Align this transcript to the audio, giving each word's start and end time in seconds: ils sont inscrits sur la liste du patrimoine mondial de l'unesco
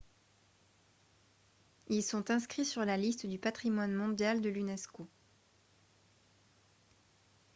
ils 1.89 2.01
sont 2.01 2.31
inscrits 2.31 2.65
sur 2.65 2.83
la 2.85 2.97
liste 2.97 3.27
du 3.27 3.37
patrimoine 3.37 3.93
mondial 3.93 4.41
de 4.41 4.49
l'unesco 4.49 5.07